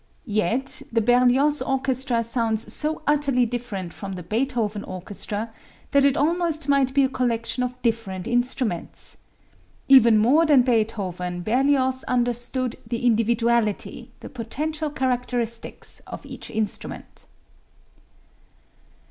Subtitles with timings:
[0.25, 5.51] Yet the Berlioz orchestra sounds so utterly different from the Beethoven orchestra
[5.91, 9.17] that it almost might be a collection of different instruments.
[9.87, 17.27] Even more than Beethoven, Berlioz understood the individuality, the potential characteristics of each instrument.